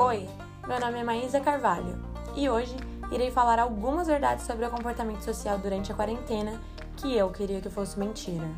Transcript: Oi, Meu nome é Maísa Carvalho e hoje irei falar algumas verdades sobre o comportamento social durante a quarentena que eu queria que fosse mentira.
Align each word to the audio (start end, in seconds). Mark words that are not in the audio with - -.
Oi, 0.00 0.28
Meu 0.68 0.78
nome 0.78 1.00
é 1.00 1.02
Maísa 1.02 1.40
Carvalho 1.40 1.98
e 2.36 2.48
hoje 2.48 2.76
irei 3.10 3.32
falar 3.32 3.58
algumas 3.58 4.06
verdades 4.06 4.46
sobre 4.46 4.64
o 4.64 4.70
comportamento 4.70 5.22
social 5.22 5.58
durante 5.58 5.90
a 5.90 5.94
quarentena 5.96 6.60
que 6.96 7.16
eu 7.16 7.28
queria 7.30 7.60
que 7.60 7.68
fosse 7.68 7.98
mentira. 7.98 8.48